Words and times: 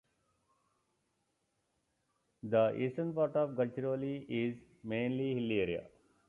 The 2.41 2.75
eastern 2.75 3.13
part 3.13 3.35
of 3.35 3.51
Gadchiroli 3.51 4.25
is 4.27 4.55
mainly 4.83 5.35
hilly 5.35 5.59
area. 5.61 5.83